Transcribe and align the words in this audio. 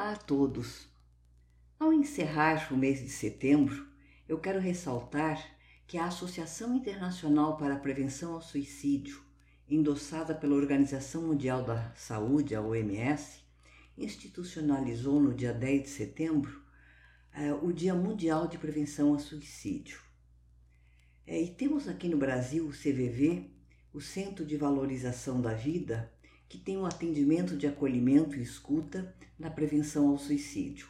Olá 0.00 0.12
a 0.12 0.16
todos! 0.16 0.86
Ao 1.76 1.92
encerrar 1.92 2.72
o 2.72 2.76
mês 2.76 3.00
de 3.00 3.08
setembro, 3.08 3.84
eu 4.28 4.38
quero 4.38 4.60
ressaltar 4.60 5.44
que 5.88 5.98
a 5.98 6.04
Associação 6.04 6.76
Internacional 6.76 7.56
para 7.56 7.74
a 7.74 7.78
Prevenção 7.80 8.34
ao 8.34 8.40
Suicídio, 8.40 9.20
endossada 9.68 10.36
pela 10.36 10.54
Organização 10.54 11.22
Mundial 11.22 11.64
da 11.64 11.92
Saúde, 11.96 12.54
a 12.54 12.62
OMS, 12.62 13.40
institucionalizou 13.96 15.18
no 15.20 15.34
dia 15.34 15.52
10 15.52 15.82
de 15.82 15.88
setembro 15.88 16.62
eh, 17.34 17.52
o 17.54 17.72
Dia 17.72 17.92
Mundial 17.92 18.46
de 18.46 18.56
Prevenção 18.56 19.14
ao 19.14 19.18
Suicídio. 19.18 20.00
Eh, 21.26 21.42
e 21.42 21.48
temos 21.48 21.88
aqui 21.88 22.08
no 22.08 22.18
Brasil 22.18 22.68
o 22.68 22.72
CVV, 22.72 23.50
o 23.92 24.00
Centro 24.00 24.46
de 24.46 24.56
Valorização 24.56 25.40
da 25.40 25.54
Vida, 25.54 26.08
que 26.48 26.58
tem 26.58 26.78
um 26.78 26.86
atendimento 26.86 27.56
de 27.56 27.66
acolhimento 27.66 28.36
e 28.36 28.42
escuta 28.42 29.14
na 29.38 29.50
prevenção 29.50 30.08
ao 30.08 30.18
suicídio. 30.18 30.88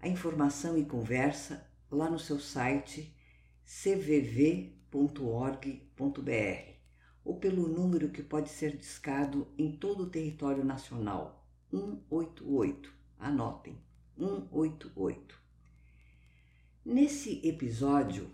A 0.00 0.08
informação 0.08 0.78
e 0.78 0.84
conversa 0.84 1.66
lá 1.90 2.08
no 2.08 2.18
seu 2.18 2.38
site 2.38 3.14
cvv.org.br 3.64 4.76
ou 7.24 7.36
pelo 7.36 7.66
número 7.66 8.10
que 8.10 8.22
pode 8.22 8.48
ser 8.48 8.76
discado 8.76 9.48
em 9.58 9.72
todo 9.72 10.04
o 10.04 10.10
território 10.10 10.64
nacional 10.64 11.44
188. 11.70 12.94
Anotem, 13.18 13.76
188. 14.16 15.34
Nesse 16.84 17.40
episódio, 17.44 18.30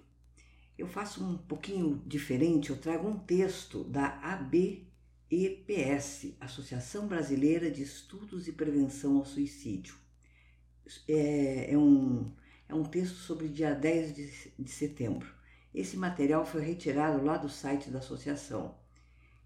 eu 0.76 0.86
faço 0.86 1.24
um 1.24 1.38
pouquinho 1.38 2.02
diferente, 2.06 2.68
eu 2.68 2.76
trago 2.76 3.08
um 3.08 3.18
texto 3.18 3.82
da 3.84 4.18
AB 4.20 4.91
EPS, 5.34 6.36
Associação 6.38 7.08
Brasileira 7.08 7.70
de 7.70 7.82
Estudos 7.82 8.46
e 8.46 8.52
Prevenção 8.52 9.16
ao 9.16 9.24
Suicídio. 9.24 9.96
É, 11.08 11.72
é, 11.72 11.78
um, 11.78 12.36
é 12.68 12.74
um 12.74 12.84
texto 12.84 13.14
sobre 13.14 13.48
dia 13.48 13.74
10 13.74 14.14
de, 14.14 14.52
de 14.58 14.70
setembro. 14.70 15.34
Esse 15.74 15.96
material 15.96 16.44
foi 16.44 16.60
retirado 16.60 17.24
lá 17.24 17.38
do 17.38 17.48
site 17.48 17.88
da 17.88 18.00
associação, 18.00 18.78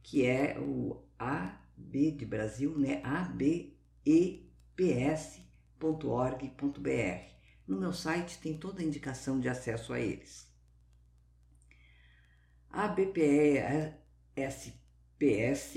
que 0.02 0.26
é 0.26 0.58
o 0.58 1.04
AB 1.16 2.10
de 2.10 2.26
Brasil, 2.26 2.76
né? 2.76 3.00
abeps.org.br. 3.04 4.26
No 7.64 7.78
meu 7.78 7.92
site 7.92 8.40
tem 8.40 8.58
toda 8.58 8.80
a 8.80 8.84
indicação 8.84 9.38
de 9.38 9.48
acesso 9.48 9.92
a 9.92 10.00
eles. 10.00 10.52
A 12.70 12.88
BPS 12.88 13.94
PS 15.18 15.76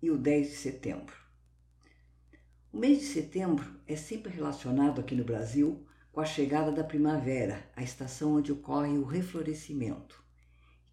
e 0.00 0.10
o 0.12 0.16
10 0.16 0.48
de 0.48 0.54
setembro. 0.54 1.16
O 2.72 2.78
mês 2.78 3.00
de 3.00 3.06
setembro 3.06 3.80
é 3.84 3.96
sempre 3.96 4.32
relacionado 4.32 5.00
aqui 5.00 5.12
no 5.16 5.24
Brasil 5.24 5.84
com 6.12 6.20
a 6.20 6.24
chegada 6.24 6.70
da 6.70 6.84
primavera, 6.84 7.68
a 7.74 7.82
estação 7.82 8.36
onde 8.36 8.52
ocorre 8.52 8.96
o 8.96 9.02
reflorescimento. 9.02 10.22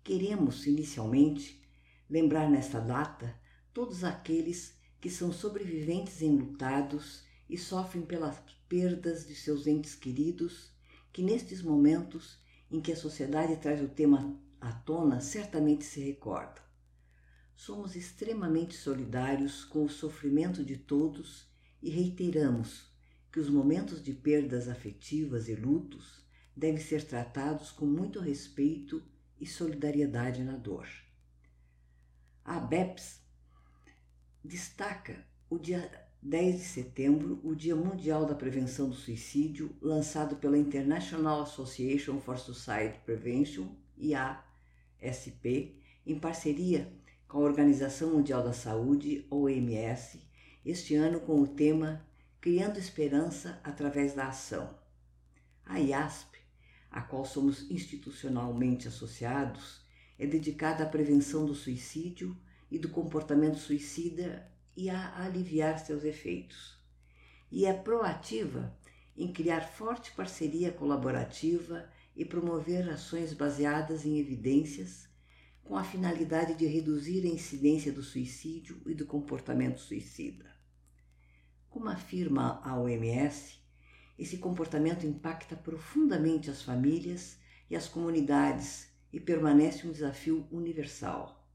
Queremos, 0.04 0.66
inicialmente, 0.66 1.64
lembrar 2.10 2.50
nesta 2.50 2.80
data 2.80 3.40
todos 3.72 4.04
aqueles 4.04 4.76
que 5.00 5.12
são 5.12 5.32
sobreviventes 5.32 6.20
enlutados 6.24 7.24
e 7.48 7.60
sofrem 7.60 8.04
pelas 8.04 8.42
perdas 8.68 9.28
de 9.28 9.36
seus 9.36 9.68
entes 9.68 9.94
queridos, 9.94 10.74
que 11.12 11.22
nestes 11.22 11.62
momentos 11.62 12.40
em 12.72 12.82
que 12.82 12.92
a 12.92 12.98
sociedade 12.98 13.56
traz 13.58 13.80
o 13.84 13.88
tema 13.88 14.36
à 14.60 14.72
tona 14.72 15.22
certamente 15.22 15.86
se 15.86 16.00
recordam 16.00 16.63
somos 17.66 17.96
extremamente 17.96 18.76
solidários 18.76 19.64
com 19.64 19.86
o 19.86 19.90
sofrimento 19.90 20.66
de 20.66 20.76
todos 20.76 21.48
e 21.82 21.90
reiteramos 21.90 22.92
que 23.32 23.40
os 23.40 23.50
momentos 23.50 24.04
de 24.04 24.12
perdas 24.12 24.68
afetivas 24.68 25.48
e 25.48 25.56
lutos 25.56 26.22
devem 26.54 26.82
ser 26.82 27.06
tratados 27.06 27.72
com 27.72 27.86
muito 27.86 28.20
respeito 28.20 29.02
e 29.40 29.48
solidariedade 29.48 30.44
na 30.44 30.58
dor. 30.58 30.90
A 32.44 32.60
BEPS 32.60 33.22
destaca 34.44 35.26
o 35.50 35.58
dia 35.58 35.90
10 36.22 36.58
de 36.58 36.64
setembro, 36.66 37.40
o 37.46 37.56
Dia 37.56 37.78
Mundial 37.78 38.26
da 38.26 38.36
Prevenção 38.36 38.90
do 38.90 38.96
Suicídio, 38.96 39.74
lançado 39.82 40.36
pela 40.36 40.58
International 40.58 41.42
Association 41.44 42.20
for 42.20 42.38
Suicide 42.38 43.00
Prevention, 43.06 43.74
IASP, 43.98 45.82
em 46.06 46.20
parceria 46.20 47.02
com 47.34 47.40
a 47.40 47.46
Organização 47.46 48.12
Mundial 48.12 48.44
da 48.44 48.54
Saúde, 48.54 49.26
OMS, 49.28 50.22
este 50.64 50.94
ano 50.94 51.20
com 51.20 51.42
o 51.42 51.48
tema 51.48 52.06
Criando 52.40 52.78
Esperança 52.78 53.60
através 53.64 54.14
da 54.14 54.28
Ação. 54.28 54.78
A 55.66 55.80
IASP, 55.80 56.38
a 56.92 57.02
qual 57.02 57.26
somos 57.26 57.72
institucionalmente 57.72 58.88
associados, 58.88 59.82
é 60.20 60.28
dedicada 60.28 60.84
à 60.84 60.86
prevenção 60.86 61.44
do 61.44 61.56
suicídio 61.56 62.38
e 62.70 62.78
do 62.78 62.90
comportamento 62.90 63.58
suicida 63.58 64.48
e 64.78 64.92
a 64.92 65.24
aliviar 65.24 65.80
seus 65.80 66.04
efeitos. 66.04 66.78
E 67.52 67.66
é 67.66 67.74
proativa 67.74 68.78
em 69.18 69.34
criar 69.34 69.62
forte 69.62 70.12
parceria 70.12 70.72
colaborativa 70.72 71.90
e 72.16 72.24
promover 72.24 72.88
ações 72.92 73.34
baseadas 73.34 74.06
em 74.06 74.20
evidências 74.20 75.12
com 75.64 75.78
a 75.78 75.84
finalidade 75.84 76.56
de 76.56 76.66
reduzir 76.66 77.26
a 77.26 77.30
incidência 77.30 77.92
do 77.92 78.04
suicídio 78.04 78.82
e 78.86 78.94
do 78.94 79.06
comportamento 79.06 79.80
suicida. 79.80 80.54
Como 81.70 81.90
afirma 81.90 82.62
a 82.64 82.78
OMS, 82.78 83.60
esse 84.20 84.38
comportamento 84.38 85.06
impacta 85.06 85.56
profundamente 85.56 86.50
as 86.50 86.62
famílias 86.62 87.38
e 87.70 87.76
as 87.76 87.88
comunidades 87.88 88.90
e 89.12 89.20
permanece 89.20 89.88
um 89.88 89.92
desafio 89.92 90.48
universal. 90.52 91.48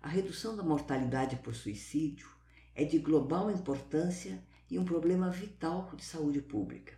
A 0.00 0.08
redução 0.08 0.56
da 0.56 0.62
mortalidade 0.62 1.36
por 1.36 1.54
suicídio 1.54 2.28
é 2.74 2.84
de 2.84 2.98
global 2.98 3.50
importância 3.50 4.40
e 4.70 4.78
um 4.78 4.84
problema 4.84 5.30
vital 5.30 5.90
de 5.96 6.04
saúde 6.04 6.40
pública. 6.40 6.94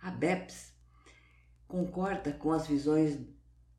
A 0.00 0.10
BEPS 0.10 0.72
concorda 1.66 2.32
com 2.32 2.52
as 2.52 2.66
visões 2.66 3.18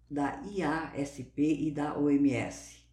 da 0.10 0.42
IASP 0.44 1.34
e 1.38 1.72
da 1.72 1.98
OMS. 1.98 2.84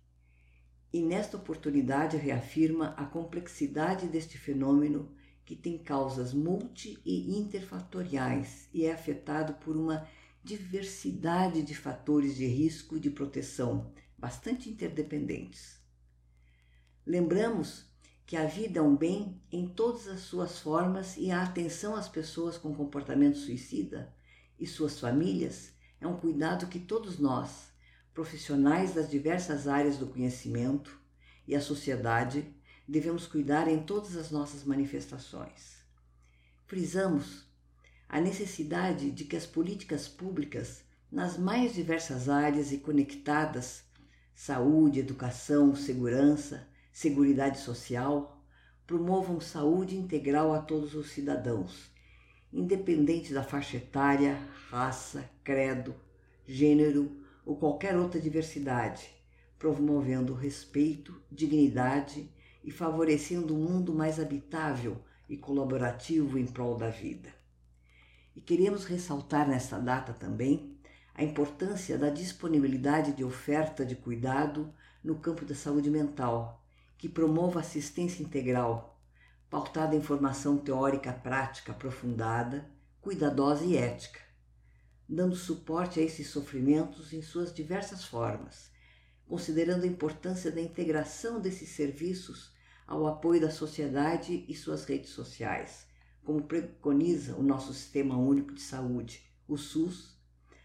E 0.92 1.02
nesta 1.02 1.36
oportunidade 1.36 2.16
reafirma 2.16 2.94
a 2.96 3.04
complexidade 3.04 4.06
deste 4.06 4.36
fenômeno 4.38 5.10
que 5.44 5.56
tem 5.56 5.78
causas 5.78 6.32
multi 6.32 6.98
e 7.04 7.36
interfatoriais 7.36 8.68
e 8.72 8.84
é 8.84 8.92
afetado 8.92 9.54
por 9.54 9.76
uma 9.76 10.06
diversidade 10.44 11.62
de 11.62 11.74
fatores 11.74 12.36
de 12.36 12.46
risco 12.46 12.96
e 12.96 13.00
de 13.00 13.10
proteção 13.10 13.92
bastante 14.18 14.68
interdependentes. 14.68 15.80
Lembramos 17.06 17.86
que 18.24 18.36
a 18.36 18.46
vida 18.46 18.78
é 18.78 18.82
um 18.82 18.96
bem 18.96 19.40
em 19.50 19.68
todas 19.68 20.06
as 20.08 20.20
suas 20.20 20.58
formas 20.60 21.16
e 21.16 21.30
a 21.30 21.42
atenção 21.42 21.94
às 21.94 22.08
pessoas 22.08 22.56
com 22.56 22.74
comportamento 22.74 23.36
suicida 23.36 24.14
e 24.58 24.66
suas 24.66 25.00
famílias 25.00 25.72
é 26.02 26.06
um 26.06 26.16
cuidado 26.16 26.66
que 26.66 26.80
todos 26.80 27.20
nós, 27.20 27.70
profissionais 28.12 28.92
das 28.92 29.08
diversas 29.08 29.68
áreas 29.68 29.96
do 29.96 30.08
conhecimento 30.08 31.00
e 31.46 31.54
a 31.54 31.60
sociedade, 31.60 32.52
devemos 32.88 33.28
cuidar 33.28 33.68
em 33.68 33.84
todas 33.84 34.16
as 34.16 34.32
nossas 34.32 34.64
manifestações. 34.64 35.76
Frisamos 36.66 37.46
a 38.08 38.20
necessidade 38.20 39.12
de 39.12 39.24
que 39.24 39.36
as 39.36 39.46
políticas 39.46 40.08
públicas, 40.08 40.82
nas 41.10 41.38
mais 41.38 41.72
diversas 41.72 42.28
áreas 42.28 42.72
e 42.72 42.78
conectadas 42.78 43.84
saúde, 44.34 44.98
educação, 44.98 45.72
segurança, 45.76 46.66
seguridade 46.92 47.60
social 47.60 48.42
promovam 48.88 49.40
saúde 49.40 49.96
integral 49.96 50.52
a 50.52 50.60
todos 50.60 50.96
os 50.96 51.10
cidadãos 51.10 51.91
independente 52.52 53.32
da 53.32 53.42
faixa 53.42 53.78
etária, 53.78 54.38
raça, 54.68 55.28
credo, 55.42 55.94
gênero 56.46 57.24
ou 57.46 57.56
qualquer 57.56 57.96
outra 57.96 58.20
diversidade, 58.20 59.08
promovendo 59.58 60.34
respeito, 60.34 61.20
dignidade 61.30 62.30
e 62.62 62.70
favorecendo 62.70 63.54
um 63.54 63.58
mundo 63.58 63.94
mais 63.94 64.20
habitável 64.20 65.02
e 65.28 65.36
colaborativo 65.36 66.38
em 66.38 66.46
prol 66.46 66.76
da 66.76 66.90
vida. 66.90 67.30
E 68.36 68.40
queremos 68.40 68.84
ressaltar 68.84 69.48
nesta 69.48 69.78
data 69.78 70.12
também 70.12 70.76
a 71.14 71.22
importância 71.22 71.98
da 71.98 72.10
disponibilidade 72.10 73.12
de 73.12 73.24
oferta 73.24 73.84
de 73.84 73.96
cuidado 73.96 74.72
no 75.02 75.16
campo 75.16 75.44
da 75.44 75.54
saúde 75.54 75.90
mental, 75.90 76.64
que 76.96 77.08
promova 77.08 77.60
assistência 77.60 78.22
integral 78.22 78.92
pautada 79.52 79.94
em 79.94 80.00
formação 80.00 80.56
teórica 80.56 81.12
prática 81.12 81.72
aprofundada, 81.72 82.66
cuidadosa 83.02 83.66
e 83.66 83.76
ética, 83.76 84.18
dando 85.06 85.36
suporte 85.36 86.00
a 86.00 86.02
esses 86.02 86.28
sofrimentos 86.28 87.12
em 87.12 87.20
suas 87.20 87.52
diversas 87.52 88.02
formas, 88.02 88.70
considerando 89.28 89.84
a 89.84 89.86
importância 89.86 90.50
da 90.50 90.58
integração 90.58 91.38
desses 91.38 91.68
serviços 91.68 92.50
ao 92.86 93.06
apoio 93.06 93.42
da 93.42 93.50
sociedade 93.50 94.46
e 94.48 94.54
suas 94.54 94.86
redes 94.86 95.10
sociais, 95.10 95.86
como 96.24 96.44
preconiza 96.44 97.36
o 97.36 97.42
nosso 97.42 97.74
Sistema 97.74 98.16
Único 98.16 98.54
de 98.54 98.62
Saúde, 98.62 99.22
o 99.46 99.58
SUS, 99.58 100.18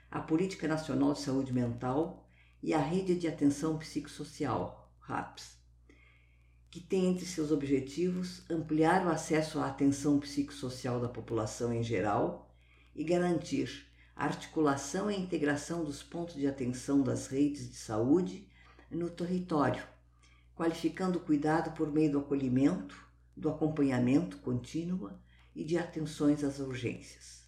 a 0.10 0.22
Política 0.22 0.66
Nacional 0.66 1.12
de 1.12 1.20
Saúde 1.20 1.52
Mental 1.52 2.26
e 2.64 2.74
a 2.74 2.80
Rede 2.80 3.16
de 3.16 3.28
Atenção 3.28 3.78
Psicossocial, 3.78 4.90
RAPS, 5.02 5.57
que 6.78 6.84
tem 6.84 7.08
entre 7.08 7.26
seus 7.26 7.52
objetivos 7.52 8.44
ampliar 8.48 9.04
o 9.04 9.10
acesso 9.10 9.58
à 9.58 9.66
atenção 9.66 10.20
psicossocial 10.20 11.00
da 11.00 11.10
população 11.10 11.74
em 11.74 11.82
geral 11.82 12.54
e 12.96 13.04
garantir 13.04 13.88
a 14.16 14.26
articulação 14.26 15.10
e 15.10 15.20
integração 15.20 15.84
dos 15.84 16.04
pontos 16.04 16.36
de 16.36 16.46
atenção 16.46 17.02
das 17.02 17.26
redes 17.26 17.68
de 17.68 17.76
saúde 17.76 18.48
no 18.92 19.10
território, 19.10 19.84
qualificando 20.56 21.18
o 21.18 21.22
cuidado 21.24 21.72
por 21.72 21.92
meio 21.92 22.12
do 22.12 22.20
acolhimento, 22.20 22.96
do 23.36 23.50
acompanhamento 23.50 24.38
contínuo 24.38 25.10
e 25.56 25.64
de 25.64 25.80
atenções 25.80 26.44
às 26.44 26.60
urgências. 26.60 27.44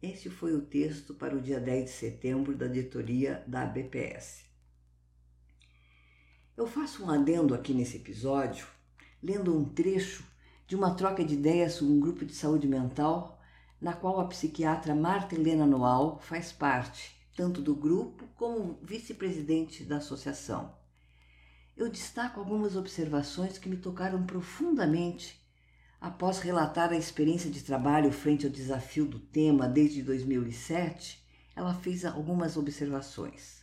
Esse 0.00 0.30
foi 0.30 0.54
o 0.54 0.62
texto 0.62 1.12
para 1.12 1.36
o 1.36 1.40
dia 1.42 1.60
10 1.60 1.84
de 1.84 1.90
setembro 1.90 2.56
da 2.56 2.64
editoria 2.64 3.44
da 3.46 3.66
BPS. 3.66 4.47
Eu 6.58 6.66
faço 6.66 7.04
um 7.04 7.10
adendo 7.10 7.54
aqui 7.54 7.72
nesse 7.72 7.98
episódio, 7.98 8.66
lendo 9.22 9.56
um 9.56 9.64
trecho 9.64 10.24
de 10.66 10.74
uma 10.74 10.92
troca 10.92 11.24
de 11.24 11.34
ideias 11.34 11.74
sobre 11.74 11.94
um 11.94 12.00
grupo 12.00 12.24
de 12.24 12.34
saúde 12.34 12.66
mental 12.66 13.40
na 13.80 13.92
qual 13.92 14.18
a 14.18 14.26
psiquiatra 14.26 14.92
Marta 14.92 15.36
Helena 15.36 15.64
Noal 15.64 16.18
faz 16.18 16.50
parte, 16.50 17.14
tanto 17.36 17.62
do 17.62 17.76
grupo 17.76 18.26
como 18.34 18.76
vice-presidente 18.82 19.84
da 19.84 19.98
associação. 19.98 20.74
Eu 21.76 21.88
destaco 21.88 22.40
algumas 22.40 22.74
observações 22.74 23.56
que 23.56 23.68
me 23.68 23.76
tocaram 23.76 24.26
profundamente 24.26 25.40
após 26.00 26.40
relatar 26.40 26.90
a 26.90 26.98
experiência 26.98 27.48
de 27.48 27.62
trabalho 27.62 28.10
frente 28.10 28.44
ao 28.46 28.50
desafio 28.50 29.06
do 29.06 29.20
tema 29.20 29.68
desde 29.68 30.02
2007. 30.02 31.24
Ela 31.54 31.72
fez 31.72 32.04
algumas 32.04 32.56
observações. 32.56 33.62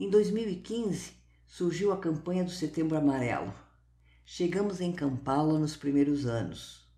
Em 0.00 0.10
2015, 0.10 1.19
surgiu 1.50 1.90
a 1.90 1.96
campanha 1.96 2.44
do 2.44 2.50
Setembro 2.50 2.96
Amarelo. 2.96 3.52
Chegamos 4.24 4.80
em 4.80 4.92
Kampala 4.92 5.58
nos 5.58 5.74
primeiros 5.74 6.24
anos. 6.24 6.88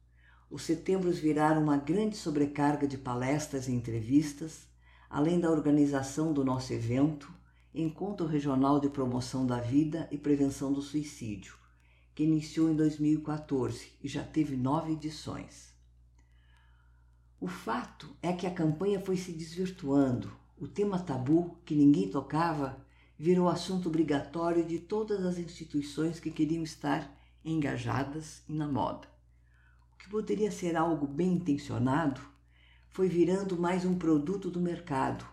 Os 0.51 0.65
setembros 0.65 1.19
viraram 1.19 1.63
uma 1.63 1.79
grande 1.79 2.19
sobrecarga 2.19 2.87
de 2.87 2.99
palestras 2.99 3.67
e 3.67 3.73
entrevistas, 3.73 4.67
além 5.09 5.41
da 5.41 5.51
organização 5.51 6.35
do 6.35 6.45
nosso 6.45 6.71
evento, 6.75 7.33
Encontro 7.75 8.27
Regional 8.27 8.79
de 8.79 8.91
Promoção 8.91 9.47
da 9.47 9.59
Vida 9.59 10.07
e 10.13 10.19
Prevenção 10.19 10.71
do 10.71 10.83
Suicídio, 10.83 11.57
que 12.15 12.23
iniciou 12.23 12.71
em 12.71 12.77
2014 12.77 13.91
e 14.03 14.07
já 14.07 14.23
teve 14.23 14.55
nove 14.55 14.93
edições. 14.93 15.73
O 17.41 17.49
fato 17.49 18.15
é 18.21 18.35
que 18.35 18.47
a 18.47 18.53
campanha 18.53 19.01
foi 19.01 19.17
se 19.17 19.33
desvirtuando, 19.33 20.31
o 20.59 20.69
tema 20.69 20.99
tabu, 20.99 21.57
que 21.65 21.75
ninguém 21.75 22.11
tocava, 22.11 22.85
virou 23.23 23.49
assunto 23.49 23.89
obrigatório 23.89 24.65
de 24.65 24.79
todas 24.79 25.25
as 25.25 25.39
instituições 25.39 26.19
que 26.19 26.31
queriam 26.31 26.63
estar 26.63 27.11
engajadas 27.45 28.43
na 28.49 28.67
moda 28.67 29.13
que 30.03 30.09
poderia 30.09 30.51
ser 30.51 30.77
algo 30.77 31.07
bem 31.07 31.35
intencionado, 31.35 32.21
foi 32.91 33.09
virando 33.09 33.57
mais 33.57 33.85
um 33.85 33.97
produto 33.97 34.51
do 34.51 34.61
mercado, 34.61 35.25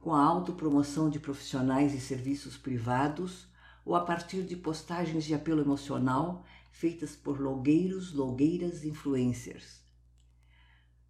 com 0.00 0.12
a 0.12 0.20
autopromoção 0.20 1.08
de 1.08 1.20
profissionais 1.20 1.94
e 1.94 2.00
serviços 2.00 2.56
privados 2.56 3.46
ou 3.84 3.94
a 3.94 4.00
partir 4.00 4.42
de 4.42 4.56
postagens 4.56 5.24
de 5.24 5.34
apelo 5.34 5.60
emocional 5.60 6.44
feitas 6.72 7.14
por 7.14 7.40
logueiros, 7.40 8.12
logueiras, 8.12 8.84
influencers. 8.84 9.80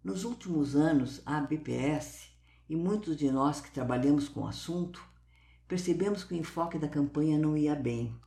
Nos 0.03 0.23
últimos 0.23 0.75
anos, 0.75 1.21
a 1.25 1.41
BPS 1.41 2.29
e 2.69 2.75
muitos 2.75 3.17
de 3.17 3.31
nós 3.31 3.59
que 3.59 3.71
trabalhamos 3.71 4.29
com 4.29 4.41
o 4.41 4.47
assunto 4.47 5.03
percebemos 5.69 6.25
que 6.25 6.33
o 6.33 6.37
enfoque 6.37 6.77
da 6.77 6.89
campanha 6.89 7.37
não 7.37 7.55
ia 7.55 7.75
bem 7.75 8.19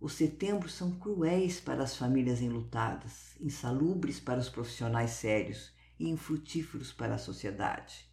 os 0.00 0.12
setembros 0.12 0.74
são 0.74 0.92
cruéis 0.92 1.58
para 1.58 1.82
as 1.82 1.96
famílias 1.96 2.40
enlutadas, 2.40 3.34
insalubres 3.40 4.20
para 4.20 4.38
os 4.38 4.48
profissionais 4.48 5.10
sérios 5.10 5.72
e 5.98 6.08
infrutíferos 6.08 6.92
para 6.92 7.16
a 7.16 7.18
sociedade. 7.18 8.08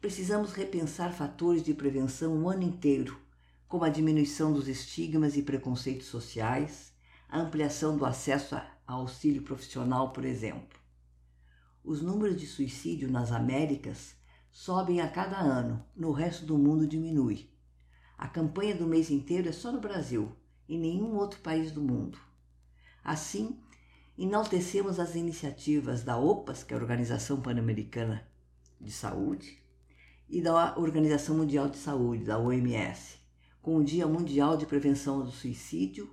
Precisamos 0.00 0.52
repensar 0.52 1.12
fatores 1.12 1.62
de 1.62 1.72
prevenção 1.72 2.36
o 2.42 2.48
ano 2.48 2.64
inteiro, 2.64 3.16
como 3.68 3.84
a 3.84 3.88
diminuição 3.88 4.52
dos 4.52 4.66
estigmas 4.66 5.36
e 5.36 5.42
preconceitos 5.42 6.08
sociais, 6.08 6.92
a 7.28 7.38
ampliação 7.38 7.96
do 7.96 8.04
acesso 8.04 8.56
a 8.56 8.68
auxílio 8.84 9.42
profissional, 9.42 10.12
por 10.12 10.24
exemplo. 10.24 10.76
Os 11.84 12.02
números 12.02 12.36
de 12.36 12.48
suicídio 12.48 13.08
nas 13.08 13.30
Américas 13.30 14.16
sobem 14.50 15.00
a 15.00 15.08
cada 15.08 15.38
ano, 15.38 15.84
no 15.94 16.10
resto 16.10 16.44
do 16.44 16.58
mundo 16.58 16.84
diminui. 16.84 17.48
A 18.18 18.26
campanha 18.26 18.74
do 18.74 18.86
mês 18.86 19.10
inteiro 19.10 19.48
é 19.48 19.52
só 19.52 19.70
no 19.70 19.80
Brasil, 19.80 20.34
em 20.68 20.78
nenhum 20.78 21.16
outro 21.16 21.40
país 21.40 21.70
do 21.70 21.82
mundo. 21.82 22.18
Assim, 23.04 23.60
enaltecemos 24.16 24.98
as 24.98 25.14
iniciativas 25.14 26.02
da 26.02 26.16
OPAS, 26.16 26.64
que 26.64 26.72
é 26.72 26.76
a 26.76 26.80
Organização 26.80 27.40
Pan-Americana 27.40 28.26
de 28.80 28.90
Saúde, 28.90 29.62
e 30.28 30.40
da 30.40 30.76
Organização 30.78 31.36
Mundial 31.36 31.68
de 31.68 31.76
Saúde, 31.76 32.24
da 32.24 32.38
OMS, 32.38 33.18
com 33.60 33.76
o 33.76 33.84
Dia 33.84 34.06
Mundial 34.06 34.56
de 34.56 34.66
Prevenção 34.66 35.22
do 35.22 35.30
Suicídio 35.30 36.10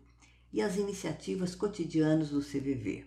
e 0.52 0.62
as 0.62 0.76
iniciativas 0.76 1.56
cotidianas 1.56 2.30
do 2.30 2.42
CVV. 2.42 3.06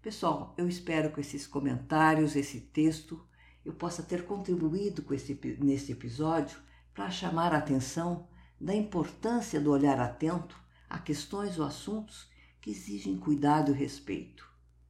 Pessoal, 0.00 0.52
eu 0.58 0.68
espero 0.68 1.12
que 1.12 1.20
esses 1.20 1.46
comentários, 1.46 2.34
esse 2.34 2.60
texto, 2.60 3.24
eu 3.64 3.72
possa 3.72 4.02
ter 4.02 4.24
contribuído 4.24 5.02
com 5.02 5.14
esse, 5.14 5.38
nesse 5.60 5.92
episódio 5.92 6.58
para 6.94 7.10
chamar 7.10 7.54
a 7.54 7.58
atenção 7.58 8.28
da 8.60 8.74
importância 8.74 9.60
do 9.60 9.70
olhar 9.70 9.98
atento 9.98 10.56
a 10.88 10.98
questões 10.98 11.58
ou 11.58 11.64
assuntos 11.64 12.30
que 12.60 12.70
exigem 12.70 13.16
cuidado 13.16 13.72
e 13.72 13.74
respeito. 13.74 14.48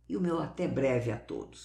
E 0.09 0.17
o 0.17 0.21
meu 0.21 0.41
até 0.41 0.67
breve 0.69 1.11
a 1.11 1.17
todos. 1.17 1.61